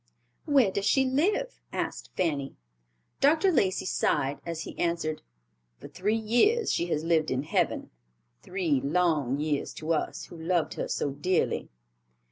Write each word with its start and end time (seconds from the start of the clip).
"Where 0.45 0.71
does 0.71 0.87
she 0.87 1.05
live?" 1.05 1.59
asked 1.71 2.09
Fanny. 2.17 2.55
Dr. 3.19 3.51
Lacey 3.51 3.85
sighed 3.85 4.39
as 4.47 4.61
he 4.61 4.75
answered, 4.79 5.21
"For 5.77 5.87
three 5.89 6.17
years 6.17 6.71
she 6.73 6.87
has 6.87 7.03
lived 7.03 7.29
in 7.29 7.43
heaven; 7.43 7.91
three 8.41 8.81
long 8.83 9.39
years 9.39 9.73
to 9.75 9.93
us, 9.93 10.25
who 10.25 10.35
loved 10.39 10.73
her 10.73 10.87
so 10.87 11.11
dearly." 11.11 11.69